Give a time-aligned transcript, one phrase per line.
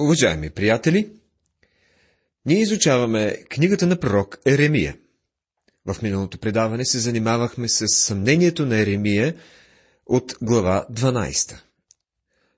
[0.00, 1.12] Уважаеми приятели,
[2.46, 4.96] ние изучаваме книгата на пророк Еремия.
[5.86, 9.34] В миналото предаване се занимавахме с съмнението на Еремия
[10.06, 11.56] от глава 12.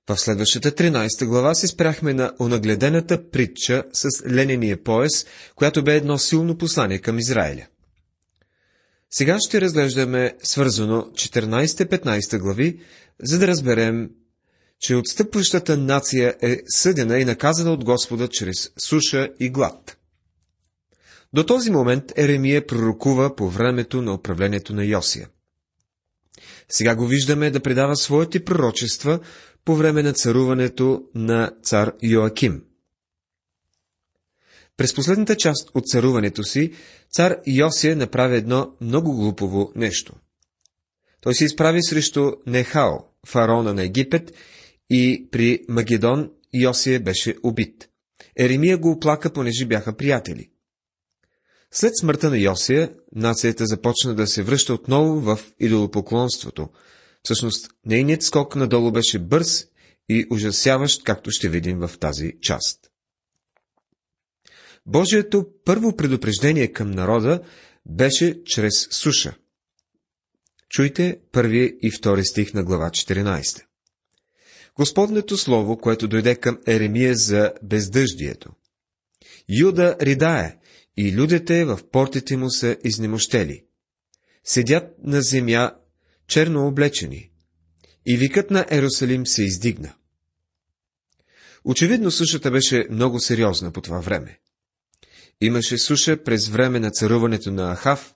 [0.09, 6.19] В следващата 13 глава се спряхме на онагледената притча с ленения пояс, която бе едно
[6.19, 7.67] силно послание към Израиля.
[9.11, 12.81] Сега ще разглеждаме свързано 14-15 глави,
[13.23, 14.11] за да разберем
[14.81, 19.97] че отстъпващата нация е съдена и наказана от Господа чрез суша и глад.
[21.33, 25.29] До този момент Еремия пророкува по времето на управлението на Йосия.
[26.69, 29.21] Сега го виждаме да предава своите пророчества
[29.65, 32.63] по време на царуването на цар Йоаким.
[34.77, 36.73] През последната част от царуването си,
[37.11, 40.15] цар Йосия направи едно много глупово нещо.
[41.21, 42.93] Той се изправи срещу Нехао,
[43.27, 44.33] фараона на Египет,
[44.91, 47.89] и при Магедон Йосия беше убит.
[48.39, 50.51] Еремия го оплака, понеже бяха приятели.
[51.71, 56.69] След смъртта на Йосия, нацията започна да се връща отново в идолопоклонството.
[57.23, 59.67] Всъщност, нейният скок надолу беше бърз
[60.09, 62.91] и ужасяващ, както ще видим в тази част.
[64.87, 67.43] Божието първо предупреждение към народа
[67.87, 69.37] беше чрез суша.
[70.69, 73.65] Чуйте първи и втори стих на глава 14.
[74.77, 78.53] Господнето слово, което дойде към Еремия за бездъждието.
[79.61, 80.57] Юда ридае,
[80.97, 83.65] и людите в портите му са изнемощели.
[84.45, 85.73] Седят на земя
[86.29, 87.31] черно облечени,
[88.07, 89.95] и викът на Ерусалим се издигна.
[91.65, 94.39] Очевидно сушата беше много сериозна по това време.
[95.41, 98.15] Имаше суша през време на царуването на Ахав,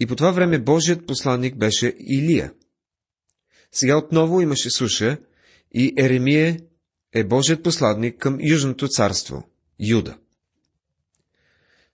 [0.00, 2.52] и по това време Божият посланник беше Илия.
[3.72, 5.18] Сега отново имаше суша,
[5.74, 6.60] и Еремие
[7.12, 9.48] е Божият посладник към Южното царство,
[9.80, 10.18] Юда.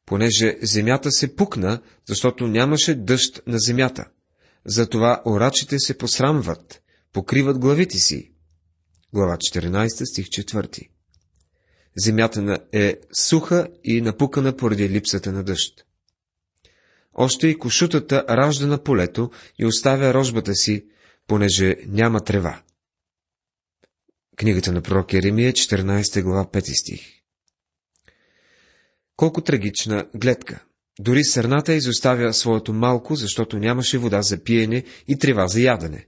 [0.06, 4.04] Понеже земята се пукна, защото нямаше дъжд на земята,
[4.64, 8.32] затова орачите се посрамват, покриват главите си.
[9.12, 10.88] Глава 14, стих 4.
[11.96, 15.86] Земята е суха и напукана поради липсата на дъжд.
[17.14, 20.86] Още и кошутата ражда на полето и оставя рожбата си,
[21.26, 22.62] понеже няма трева.
[24.38, 27.00] Книгата на пророк Еремия, 14 глава, 5 стих.
[29.16, 30.64] Колко трагична гледка!
[31.00, 36.06] Дори сърната изоставя своето малко, защото нямаше вода за пиене и трева за ядене.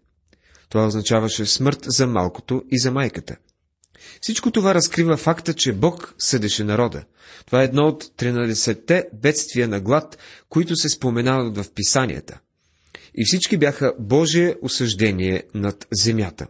[0.68, 3.36] Това означаваше смърт за малкото и за майката.
[4.20, 7.04] Всичко това разкрива факта, че Бог съдеше народа.
[7.46, 12.40] Това е едно от 13-те бедствия на глад, които се споменават в писанията.
[13.14, 16.46] И всички бяха Божие осъждение над земята.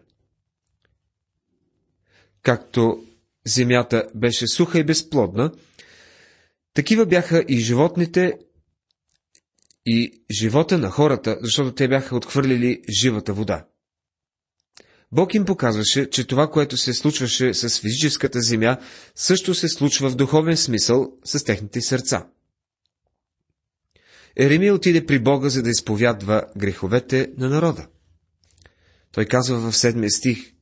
[2.43, 3.05] Както
[3.47, 5.53] земята беше суха и безплодна,
[6.75, 8.33] такива бяха и животните
[9.87, 13.67] и живота на хората, защото те бяха отхвърлили живата вода.
[15.13, 18.77] Бог им показваше, че това, което се случваше с физическата земя,
[19.15, 22.27] също се случва в духовен смисъл с техните сърца.
[24.37, 27.89] Еремия отиде при Бога, за да изповядва греховете на народа.
[29.13, 30.53] Той казва в седмия стих,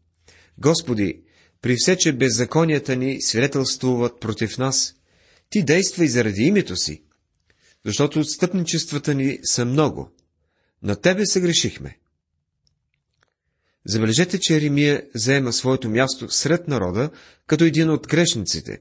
[0.58, 1.22] Господи,
[1.62, 4.94] при все, че беззаконията ни свидетелствуват против нас,
[5.50, 7.02] ти действай заради името си,
[7.84, 10.10] защото отстъпничествата ни са много.
[10.82, 11.98] На тебе се грешихме.
[13.86, 17.10] Забележете, че Еремия заема своето място сред народа,
[17.46, 18.80] като един от грешниците.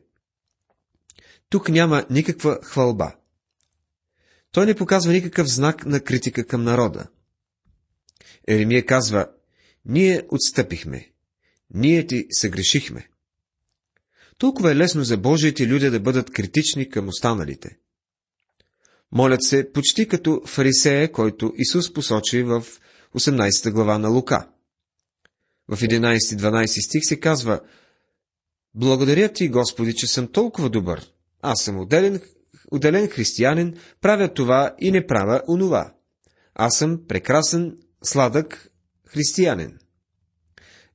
[1.50, 3.16] Тук няма никаква хвалба.
[4.52, 7.08] Той не показва никакъв знак на критика към народа.
[8.48, 9.28] Еремия казва,
[9.86, 11.12] ние отстъпихме,
[11.74, 13.10] ние ти съгрешихме.
[14.38, 17.78] Толкова е лесно за Божиите люди да бъдат критични към останалите.
[19.12, 22.66] Молят се почти като фарисея, който Исус посочи в
[23.16, 24.50] 18 глава на Лука.
[25.68, 27.60] В 11-12 стих се казва
[28.76, 31.12] Благодаря ти, Господи, че съм толкова добър.
[31.42, 32.22] Аз съм отделен,
[32.72, 35.94] отделен християнин, правя това и не правя онова.
[36.56, 38.72] Аз съм прекрасен, сладък
[39.06, 39.78] християнин.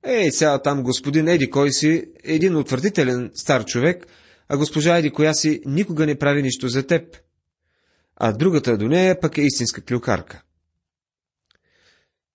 [0.05, 4.07] Ей, сега там господин Еди кой си, един утвърдителен стар човек,
[4.49, 7.17] а госпожа Еди коя си никога не прави нищо за теб.
[8.17, 10.43] А другата до нея пък е истинска клюкарка.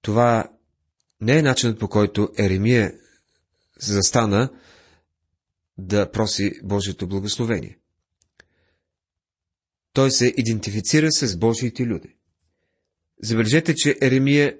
[0.01, 0.51] Това
[1.21, 2.93] не е начинът по който Еремия
[3.79, 4.49] застана
[5.77, 7.77] да проси Божието благословение.
[9.93, 12.15] Той се идентифицира с Божиите люди.
[13.23, 14.57] Забележете, че Еремия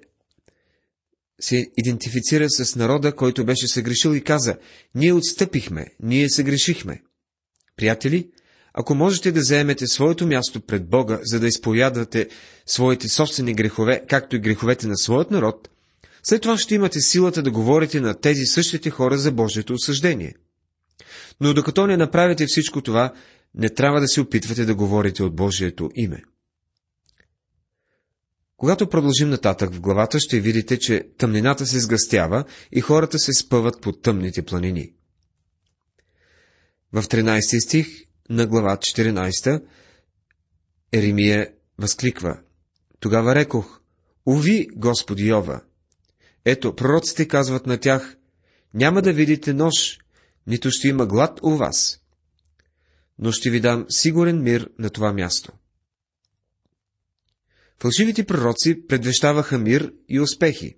[1.41, 4.57] се идентифицира с народа, който беше съгрешил и каза,
[4.95, 7.01] ние отстъпихме, ние съгрешихме.
[7.77, 8.29] Приятели,
[8.73, 12.29] ако можете да заемете своето място пред Бога, за да изповядвате
[12.65, 15.69] своите собствени грехове, както и греховете на своят народ,
[16.23, 20.33] след това ще имате силата да говорите на тези същите хора за Божието осъждение.
[21.41, 23.13] Но докато не направите всичко това,
[23.55, 26.23] не трябва да се опитвате да говорите от Божието име.
[28.57, 33.81] Когато продължим нататък в главата, ще видите, че тъмнината се сгъстява и хората се спъват
[33.81, 34.93] под тъмните планини.
[36.93, 37.87] В 13 стих
[38.29, 39.63] на глава 14
[40.91, 42.39] Еремия възкликва
[42.99, 43.81] Тогава рекох,
[44.25, 45.61] Уви, Господи Йова!
[46.45, 48.17] Ето, пророците казват на тях,
[48.73, 49.99] няма да видите нож,
[50.47, 51.99] нито ще има глад у вас,
[53.19, 55.51] но ще ви дам сигурен мир на това място.
[57.79, 60.75] Фалшивите пророци предвещаваха мир и успехи.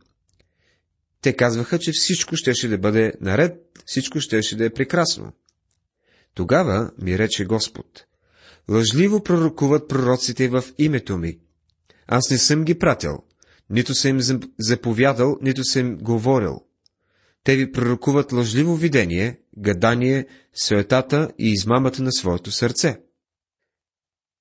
[1.22, 3.54] Те казваха, че всичко щеше да бъде наред,
[3.86, 5.32] всичко щеше да е прекрасно.
[6.34, 8.06] Тогава ми рече Господ,
[8.70, 11.40] лъжливо пророкуват пророците в името ми.
[12.08, 13.24] Аз не съм ги пратил,
[13.70, 16.62] нито съм им заповядал, нито съм говорил.
[17.44, 23.00] Те ви пророкуват лъжливо видение, гадание, суетата и измамата на своето сърце.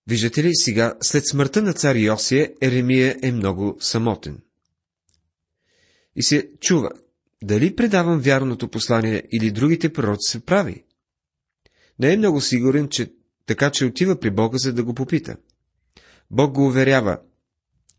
[0.08, 4.40] Виждате ли, сега, след смъртта на цар Йосия, Еремия е много самотен.
[6.16, 6.90] И се чува,
[7.42, 10.84] дали предавам вярното послание или другите пророци се прави.
[11.98, 13.12] Не е много сигурен, че
[13.46, 15.36] така, че отива при Бога, за да го попита.
[16.30, 17.18] Бог го уверява.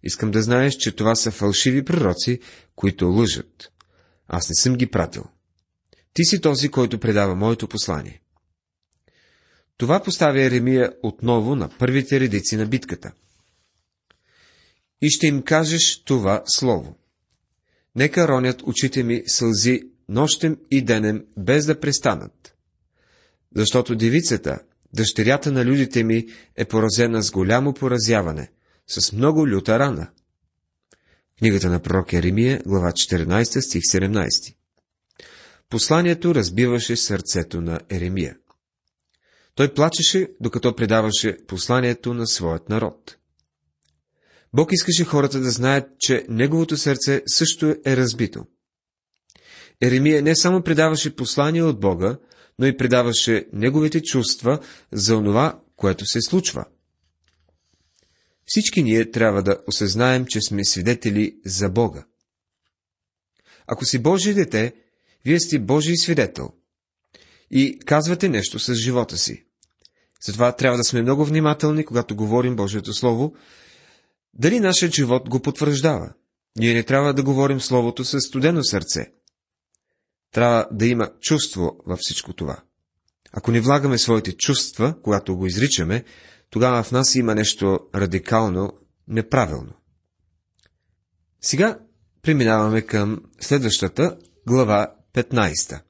[0.03, 2.39] Искам да знаеш, че това са фалшиви пророци,
[2.75, 3.71] които лъжат.
[4.27, 5.23] Аз не съм ги пратил.
[6.13, 8.21] Ти си този, който предава моето послание.
[9.79, 13.11] Това поставя Еремия отново на първите редици на битката.
[15.01, 16.97] И ще им кажеш това слово.
[17.95, 22.55] Нека ронят очите ми сълзи нощем и денем, без да престанат.
[23.55, 24.59] Защото девицата,
[24.93, 28.51] дъщерята на людите ми, е поразена с голямо поразяване,
[28.87, 30.09] с много люта рана.
[31.37, 34.55] Книгата на пророк Еремия, глава 14, стих 17.
[35.69, 38.35] Посланието разбиваше сърцето на Еремия.
[39.59, 43.17] Той плачеше, докато предаваше посланието на своят народ.
[44.53, 48.45] Бог искаше хората да знаят, че неговото сърце също е разбито.
[49.81, 52.17] Еремия не само предаваше послание от Бога,
[52.59, 54.59] но и предаваше неговите чувства
[54.91, 56.65] за онова, което се случва.
[58.45, 62.05] Всички ние трябва да осъзнаем, че сме свидетели за Бога.
[63.67, 64.73] Ако си Божие дете,
[65.25, 66.49] вие сте Божий свидетел
[67.51, 69.45] и казвате нещо с живота си.
[70.23, 73.35] Затова трябва да сме много внимателни, когато говорим Божието Слово,
[74.33, 76.13] дали нашият живот го потвърждава.
[76.57, 79.11] Ние не трябва да говорим Словото с студено сърце.
[80.31, 82.57] Трябва да има чувство във всичко това.
[83.31, 86.03] Ако не влагаме своите чувства, когато го изричаме,
[86.49, 88.71] тогава в нас има нещо радикално
[89.07, 89.73] неправилно.
[91.41, 91.79] Сега
[92.21, 94.17] преминаваме към следващата
[94.47, 95.81] глава 15.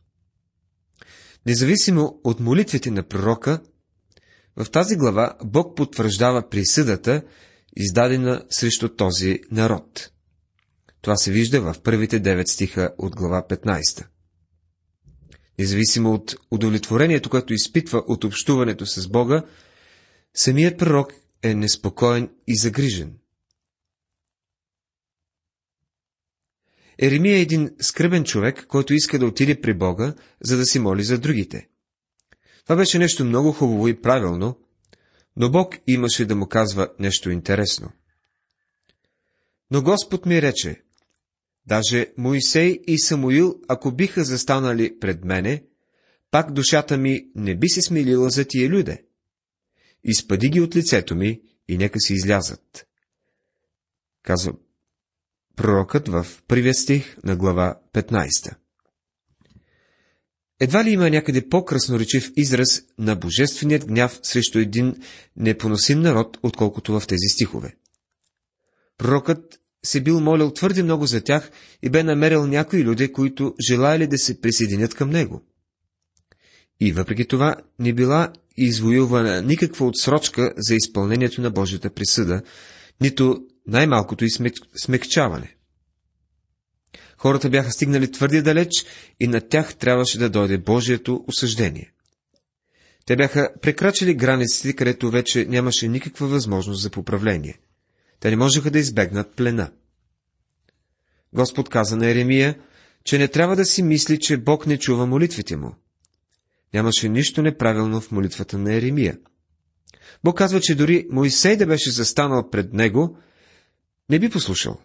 [1.45, 3.61] Независимо от молитвите на пророка,
[4.55, 7.23] в тази глава Бог потвърждава присъдата,
[7.75, 10.11] издадена срещу този народ.
[11.01, 14.05] Това се вижда в първите 9 стиха от глава 15.
[15.59, 19.43] Независимо от удовлетворението, което изпитва от общуването с Бога,
[20.33, 23.17] самият пророк е неспокоен и загрижен.
[27.01, 31.03] Еремия е един скръбен човек, който иска да отиде при Бога, за да си моли
[31.03, 31.68] за другите.
[32.69, 34.59] Това беше нещо много хубаво и правилно,
[35.35, 37.91] но Бог имаше да му казва нещо интересно.
[39.71, 40.81] Но Господ ми рече,
[41.65, 45.63] даже Моисей и Самуил, ако биха застанали пред мене,
[46.31, 49.05] пак душата ми не би се смилила за тия люде.
[50.03, 52.87] Изпади ги от лицето ми и нека си излязат.
[54.23, 54.53] Казва
[55.55, 58.55] пророкът в първия стих на глава 15.
[60.59, 64.95] Едва ли има някъде по-красноречив израз на божественият гняв срещу един
[65.35, 67.75] непоносим народ, отколкото в тези стихове.
[68.97, 71.51] Пророкът се бил молил твърде много за тях
[71.83, 75.41] и бе намерил някои люди, които желаяли да се присъединят към него.
[76.79, 82.41] И въпреки това не била извоювана никаква отсрочка за изпълнението на Божията присъда,
[83.01, 84.29] нито най-малкото и
[84.75, 85.55] смекчаване.
[87.19, 88.85] Хората бяха стигнали твърде далеч
[89.19, 91.91] и на тях трябваше да дойде Божието осъждение.
[93.05, 97.59] Те бяха прекрачили границите, където вече нямаше никаква възможност за поправление.
[98.19, 99.71] Те не можеха да избегнат плена.
[101.33, 102.59] Господ каза на Еремия,
[103.03, 105.75] че не трябва да си мисли, че Бог не чува молитвите му.
[106.73, 109.17] Нямаше нищо неправилно в молитвата на Еремия.
[110.23, 113.17] Бог казва, че дори Моисей да беше застанал пред него,
[114.09, 114.79] не би послушал.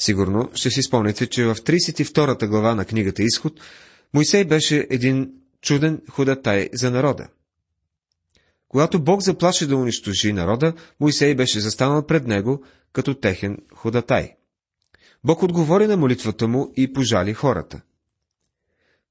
[0.00, 3.60] Сигурно ще си спомните, че в 32 глава на книгата Изход
[4.14, 7.28] Моисей беше един чуден ходатай за народа.
[8.68, 14.34] Когато Бог заплаши да унищожи народа, Моисей беше застанал пред него като техен ходатай.
[15.24, 17.80] Бог отговори на молитвата му и пожали хората.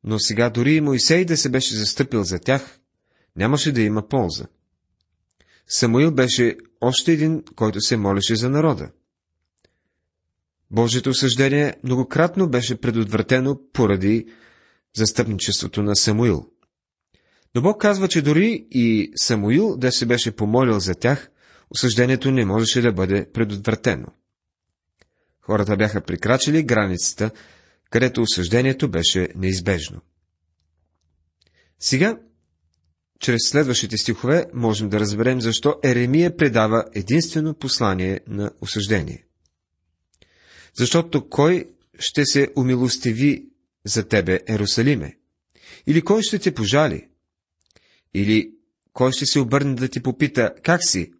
[0.03, 2.79] Но сега дори и Моисей да се беше застъпил за тях,
[3.36, 4.46] нямаше да има полза.
[5.67, 8.89] Самуил беше още един, който се молеше за народа.
[10.72, 14.26] Божието осъждение многократно беше предотвратено поради
[14.96, 16.46] застъпничеството на Самуил.
[17.56, 21.32] Но Бог казва, че дори и Самуил да се беше помолил за тях,
[21.70, 24.08] осъждението не можеше да бъде предотвратено.
[25.42, 27.32] Хората бяха прикрачили границата,
[27.90, 30.02] където осъждението беше неизбежно.
[31.80, 32.20] Сега,
[33.20, 39.29] чрез следващите стихове, можем да разберем защо Еремия предава единствено послание на осъждение.
[40.80, 41.70] Защото кой
[42.00, 43.46] ще се умилостиви
[43.86, 45.18] за тебе, Ерусалиме?
[45.88, 47.08] Или кой ще те пожали?
[48.14, 48.54] Или
[48.94, 51.14] кой ще се обърне да ти попита, как си?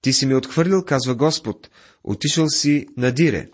[0.00, 1.70] Ти си ме отхвърлил, казва Господ,
[2.04, 3.50] отишъл си на дире.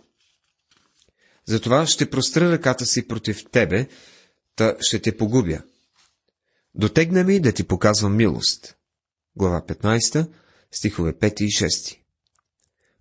[1.45, 3.89] Затова ще простра ръката си против тебе,
[4.55, 5.63] та ще те погубя.
[6.75, 8.77] Дотегна ми да ти показвам милост.
[9.37, 10.31] Глава 15,
[10.73, 11.99] стихове 5 и 6.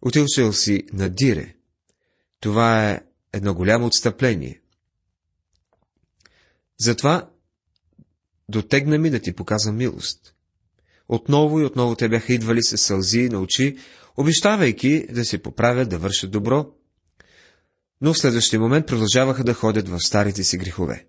[0.02, 1.55] Отишъл си на дире.
[2.46, 3.02] Това е
[3.34, 4.62] едно голямо отстъпление.
[6.78, 7.30] Затова
[8.50, 10.36] дотегна ми да ти показвам милост.
[11.08, 13.78] Отново и отново те бяха идвали с сълзи на очи,
[14.18, 16.74] обещавайки да се поправят, да вършат добро,
[18.02, 21.08] но в следващия момент продължаваха да ходят в старите си грехове.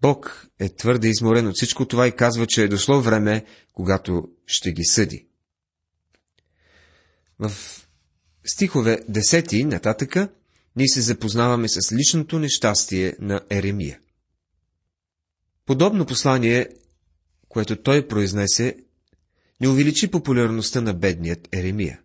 [0.00, 4.72] Бог е твърде изморен от всичко това и казва, че е дошло време, когато ще
[4.72, 5.26] ги съди.
[7.38, 7.52] В
[8.46, 10.28] стихове 10 нататъка
[10.76, 14.00] ние се запознаваме с личното нещастие на Еремия.
[15.66, 16.68] Подобно послание,
[17.48, 18.76] което той произнесе,
[19.60, 22.00] не увеличи популярността на бедният Еремия.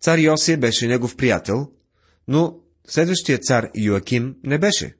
[0.00, 1.72] Цар Йосия беше негов приятел,
[2.28, 4.96] но следващия цар Йоаким не беше.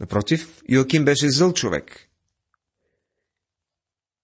[0.00, 2.08] Напротив, Йоаким беше зъл човек.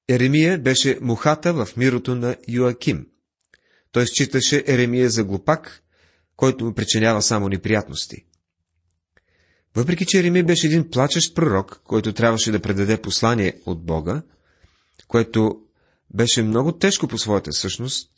[0.09, 3.07] Еремия беше мухата в мирото на Йоаким.
[3.93, 5.83] Той считаше Еремия за глупак,
[6.37, 8.25] който му причинява само неприятности.
[9.77, 14.23] Въпреки, че Еремия беше един плачещ пророк, който трябваше да предаде послание от Бога,
[15.09, 15.61] което
[16.15, 18.11] беше много тежко по своята същност,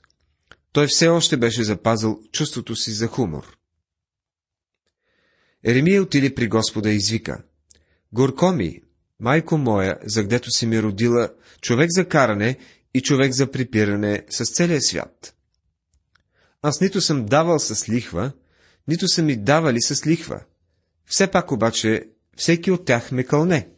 [0.73, 3.57] той все още беше запазил чувството си за хумор.
[5.65, 7.43] Еремия отиде при Господа и извика.
[8.13, 8.83] Горко ми,
[9.21, 12.59] майко моя, за гдето си ми родила човек за каране
[12.95, 15.35] и човек за припиране с целия свят.
[16.63, 18.33] Аз нито съм давал с лихва,
[18.89, 20.45] нито са ми давали с лихва.
[21.07, 23.69] Все пак обаче всеки от тях ме кълне.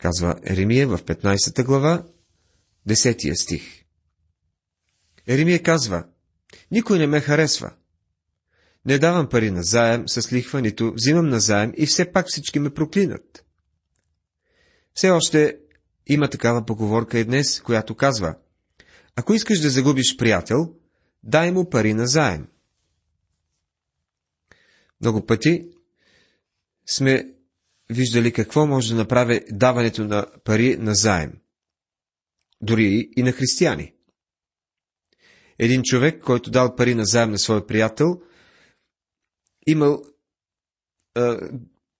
[0.00, 2.06] Казва Еремия в 15 глава,
[2.88, 3.84] 10 стих.
[5.26, 6.04] Еремия казва,
[6.70, 7.72] никой не ме харесва.
[8.84, 12.58] Не давам пари на заем с лихва, нито взимам на заем и все пак всички
[12.58, 13.44] ме проклинат.
[14.94, 15.58] Все още
[16.06, 18.34] има такава поговорка и днес, която казва,
[19.16, 20.74] ако искаш да загубиш приятел,
[21.22, 22.48] дай му пари на заем.
[25.00, 25.68] Много пъти
[26.86, 27.34] сме
[27.90, 31.32] виждали какво може да направи даването на пари на заем.
[32.60, 33.94] Дори и на християни.
[35.58, 38.20] Един човек, който дал пари на заем на свой приятел,
[39.66, 40.04] имал
[41.14, 41.50] а,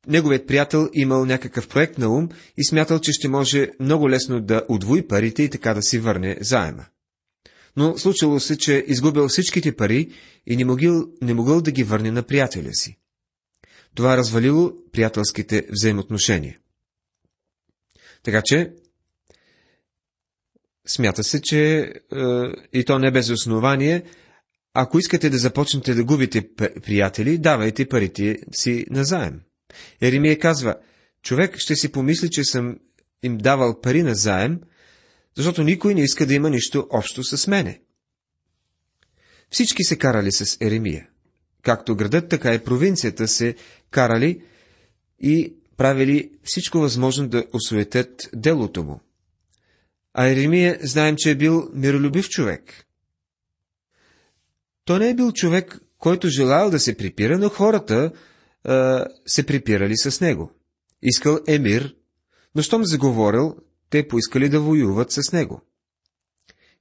[0.07, 4.67] неговият приятел имал някакъв проект на ум и смятал, че ще може много лесно да
[4.69, 6.87] удвои парите и така да си върне заема.
[7.77, 10.13] Но случило се, че изгубил всичките пари
[10.47, 12.99] и не могъл, не могъл да ги върне на приятеля си.
[13.95, 16.59] Това развалило приятелските взаимоотношения.
[18.23, 18.73] Така че,
[20.87, 21.93] смята се, че е,
[22.73, 24.05] и то не без основание,
[24.75, 26.49] ако искате да започнете да губите
[26.83, 29.41] приятели, давайте парите си назаем.
[30.01, 30.77] Еремия казва,
[31.23, 32.77] човек ще си помисли, че съм
[33.23, 34.61] им давал пари на заем,
[35.37, 37.81] защото никой не иска да има нищо общо с мене.
[39.51, 41.09] Всички се карали с Еремия.
[41.63, 43.55] Както градът, така и провинцията се
[43.91, 44.43] карали
[45.21, 49.01] и правили всичко възможно да осуетят делото му.
[50.15, 52.87] А Еремия знаем, че е бил миролюбив човек.
[54.85, 58.13] Той не е бил човек, който желал да се припира, но хората
[58.65, 60.53] а, се припирали с него.
[61.03, 61.95] Искал е мир,
[62.55, 63.57] но щом заговорил,
[63.93, 65.61] те поискали да воюват с него.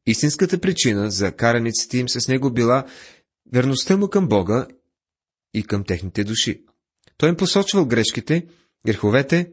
[0.06, 2.86] Истинската причина за караниците им с него била
[3.53, 4.68] верността му към Бога
[5.53, 6.63] и към техните души.
[7.18, 8.48] Той им посочвал грешките,
[8.86, 9.51] греховете,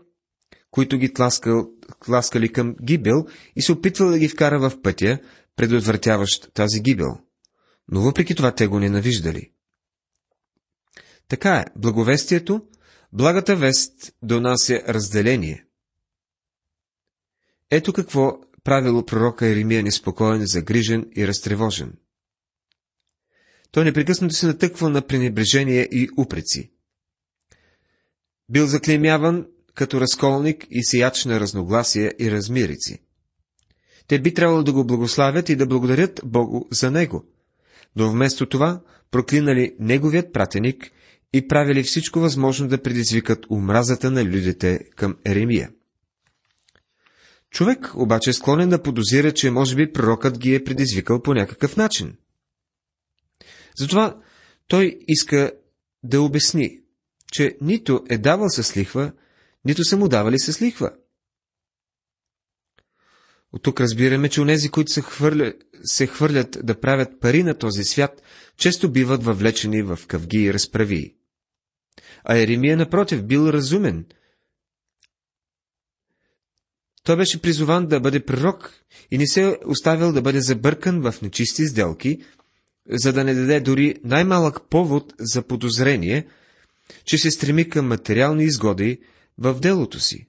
[0.70, 1.70] които ги тласкал,
[2.04, 5.18] тласкали към гибел и се опитвал да ги вкара в пътя,
[5.56, 7.18] предотвратяващ тази гибел.
[7.88, 9.50] Но въпреки това те го ненавиждали.
[11.28, 12.66] Така е, благовестието,
[13.12, 15.67] благата вест донася разделение.
[17.70, 21.92] Ето какво правило пророка Еремия неспокоен, загрижен и разтревожен.
[23.70, 26.70] Той непрекъснато се натъква на пренебрежение и упреци.
[28.48, 32.98] Бил заклемяван като разколник и сияч на разногласия и размирици.
[34.06, 37.24] Те би трябвало да го благославят и да благодарят Богу за него,
[37.96, 40.90] но вместо това проклинали неговият пратеник
[41.32, 45.70] и правили всичко възможно да предизвикат омразата на людите към Еремия.
[47.50, 51.76] Човек обаче е склонен да подозира, че може би пророкът ги е предизвикал по някакъв
[51.76, 52.16] начин.
[53.78, 54.20] Затова
[54.66, 55.52] той иска
[56.02, 56.80] да обясни,
[57.32, 59.12] че нито е давал с лихва,
[59.64, 60.90] нито са му давали с лихва.
[63.52, 65.52] От тук разбираме, че онези, които се, хвърля,
[65.82, 68.22] се хвърлят да правят пари на този свят,
[68.56, 71.14] често биват въвлечени в къвги и разправи.
[72.24, 74.06] А Еремия, напротив, бил разумен.
[77.08, 78.72] Той беше призован да бъде пророк
[79.10, 82.22] и не се оставил да бъде забъркан в нечисти сделки,
[82.90, 86.26] за да не даде дори най-малък повод за подозрение,
[87.04, 89.00] че се стреми към материални изгоди
[89.38, 90.26] в делото си.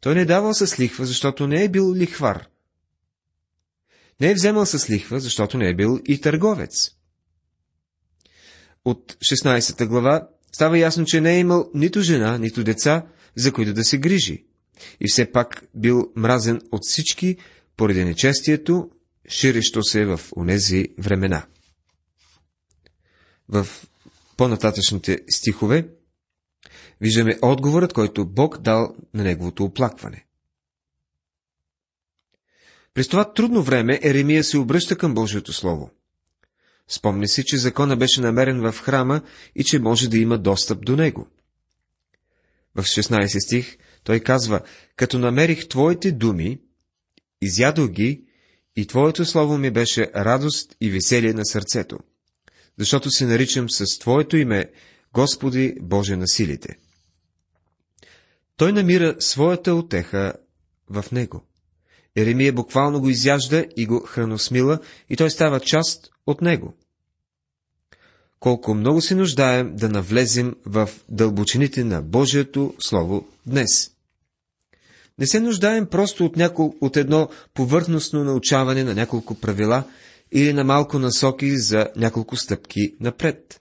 [0.00, 2.48] Той не е давал с лихва, защото не е бил лихвар.
[4.20, 6.90] Не е вземал с лихва, защото не е бил и търговец.
[8.84, 13.74] От 16 глава става ясно, че не е имал нито жена, нито деца, за които
[13.74, 14.44] да се грижи.
[15.00, 17.36] И все пак бил мразен от всички
[17.76, 18.90] поради нечестието,
[19.28, 21.46] ширещо се в онези времена.
[23.48, 23.66] В
[24.36, 25.88] по-нататъчните стихове
[27.00, 30.26] виждаме отговорът, който Бог дал на неговото оплакване.
[32.94, 35.90] През това трудно време Еремия се обръща към Божието Слово.
[36.88, 39.22] Спомни си, че закона беше намерен в храма
[39.54, 41.28] и че може да има достъп до него.
[42.74, 44.60] В 16 стих той казва,
[44.96, 46.60] като намерих Твоите думи,
[47.42, 48.24] изядох ги
[48.76, 51.98] и Твоето Слово ми беше радост и веселие на сърцето,
[52.78, 54.70] защото се наричам с Твоето име
[55.12, 56.78] Господи Боже на силите.
[58.56, 60.32] Той намира своята отеха
[60.90, 61.44] в него.
[62.16, 64.78] Еремия буквално го изяжда и го храносмила,
[65.10, 66.74] и той става част от него.
[68.40, 73.93] Колко много се нуждаем да навлезем в дълбочините на Божието Слово днес.
[75.18, 76.74] Не се нуждаем просто от, някол...
[76.80, 79.84] от едно повърхностно научаване на няколко правила
[80.32, 83.60] или на малко насоки за няколко стъпки напред.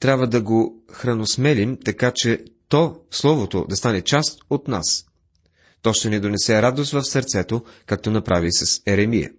[0.00, 5.06] Трябва да го храносмелим, така че то, Словото, да стане част от нас.
[5.82, 9.32] То ще ни донесе радост в сърцето, както направи с Еремия.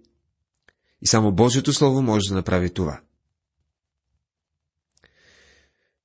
[1.02, 3.00] И само Божието Слово може да направи това.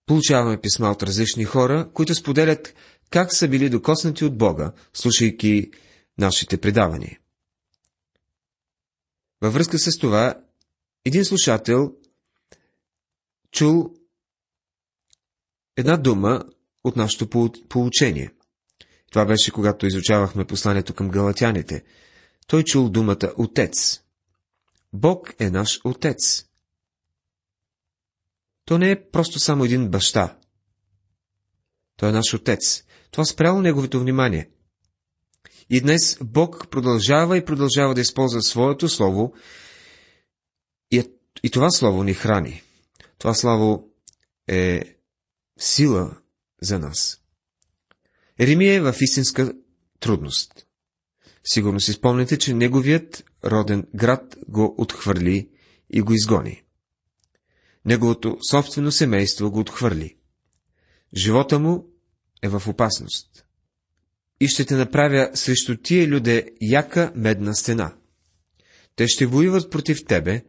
[0.06, 2.74] Получаваме писма от различни хора, които споделят
[3.16, 5.72] как са били докоснати от Бога, слушайки
[6.18, 7.20] нашите предавания.
[9.42, 10.44] Във връзка с това,
[11.06, 11.96] един слушател
[13.52, 13.96] чул
[15.78, 16.44] една дума
[16.84, 17.30] от нашето
[17.70, 18.32] получение.
[19.12, 21.84] Това беше когато изучавахме посланието към галатяните.
[22.48, 24.02] Той чул думата Отец.
[24.94, 26.46] Бог е наш Отец.
[28.66, 30.38] То не е просто само един баща.
[31.98, 32.85] Той е наш Отец.
[33.16, 34.50] Това спряло неговото внимание.
[35.70, 39.34] И днес Бог продължава и продължава да използва своето слово
[40.92, 41.04] и,
[41.44, 42.62] и това слово ни храни.
[43.18, 43.90] Това слово
[44.48, 44.82] е
[45.60, 46.18] сила
[46.62, 47.22] за нас.
[48.40, 49.54] Еремия е в истинска
[50.00, 50.68] трудност.
[51.44, 55.50] Сигурно си спомняте, че неговият роден град го отхвърли
[55.90, 56.64] и го изгони.
[57.86, 60.18] Неговото собствено семейство го отхвърли.
[61.18, 61.95] Живота му
[62.42, 63.46] е в опасност.
[64.40, 67.94] И ще те направя срещу тия люде яка медна стена.
[68.96, 70.44] Те ще воюват против тебе,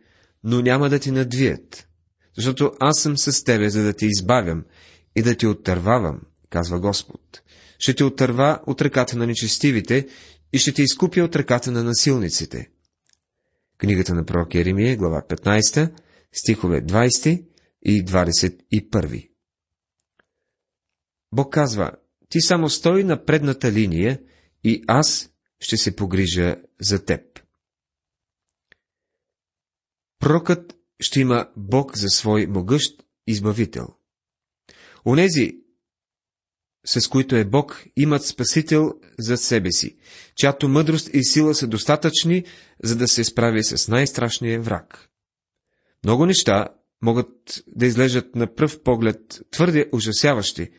[0.44, 1.88] но няма да ти надвият,
[2.36, 4.64] защото аз съм с тебе, за да те избавям
[5.16, 6.20] и да те оттървавам,
[6.50, 7.42] казва Господ.
[7.78, 10.06] Ще те оттърва от ръката на нечестивите
[10.52, 12.70] и ще те изкупя от ръката на насилниците.
[13.78, 15.92] Книгата на пророк Еремия, глава 15,
[16.32, 17.44] стихове 20
[17.82, 19.28] и 21.
[21.36, 21.92] Бог казва,
[22.28, 24.20] ти само стой на предната линия
[24.64, 27.40] и аз ще се погрижа за теб.
[30.18, 33.86] Пророкът ще има Бог за свой могъщ избавител.
[35.06, 35.58] Онези,
[36.86, 39.96] с които е Бог, имат Спасител за себе си,
[40.34, 42.44] чиято мъдрост и сила са достатъчни,
[42.82, 45.08] за да се справи с най-страшния враг.
[46.04, 46.68] Много неща
[47.02, 50.70] могат да излежат на пръв поглед твърде ужасяващи,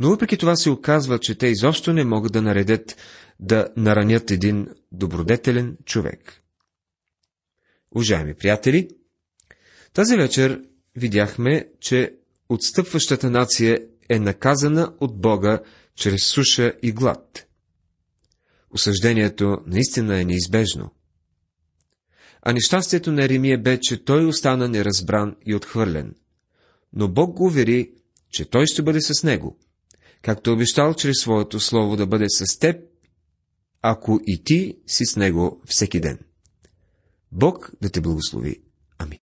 [0.00, 2.96] но въпреки това се оказва, че те изобщо не могат да наредят
[3.40, 6.42] да наранят един добродетелен човек.
[7.94, 8.88] Уважаеми приятели,
[9.92, 10.62] тази вечер
[10.96, 12.14] видяхме, че
[12.48, 15.60] отстъпващата нация е наказана от Бога
[15.94, 17.46] чрез суша и глад.
[18.70, 20.90] Осъждението наистина е неизбежно.
[22.42, 26.14] А нещастието на Еремия бе, че той остана неразбран и отхвърлен.
[26.92, 27.92] Но Бог го увери,
[28.30, 29.58] че той ще бъде с него,
[30.22, 32.76] както обещал чрез своето слово да бъде с теб,
[33.82, 36.18] ако и ти си с него всеки ден.
[37.32, 38.62] Бог да те благослови.